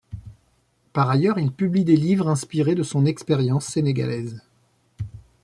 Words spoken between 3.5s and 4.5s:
sénégalaise.